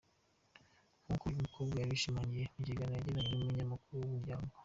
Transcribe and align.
Nk’uko 1.03 1.23
uyu 1.29 1.43
mukobwa 1.45 1.75
yabishimangiye 1.77 2.45
mu 2.55 2.61
kiganiro 2.67 2.97
yagiranye 2.97 3.29
n’umunyamakuru 3.33 3.95
wa 3.99 4.07
Umuryango. 4.09 4.53